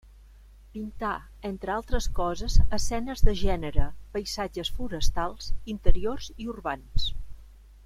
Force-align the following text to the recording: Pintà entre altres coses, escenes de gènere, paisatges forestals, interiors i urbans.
Pintà 0.75 1.09
entre 1.49 1.73
altres 1.73 2.07
coses, 2.19 2.55
escenes 2.79 3.21
de 3.29 3.35
gènere, 3.43 3.87
paisatges 4.17 4.73
forestals, 4.79 5.53
interiors 5.77 6.35
i 6.47 6.51
urbans. 6.57 7.09